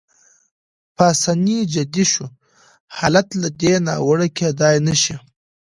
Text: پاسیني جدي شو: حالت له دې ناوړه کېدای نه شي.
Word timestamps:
پاسیني 0.95 1.57
جدي 1.73 2.03
شو: 2.11 2.25
حالت 2.97 3.27
له 3.41 3.47
دې 3.61 3.73
ناوړه 3.85 4.27
کېدای 4.37 4.75
نه 4.87 4.95
شي. 5.01 5.15